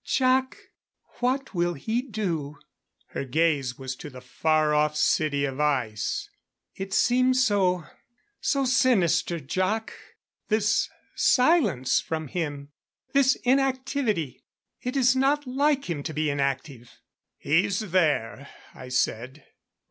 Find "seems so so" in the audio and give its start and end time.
6.91-8.65